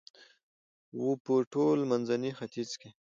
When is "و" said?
1.03-1.05